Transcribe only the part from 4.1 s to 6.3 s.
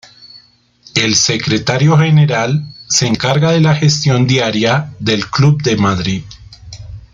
diaria del Club de Madrid.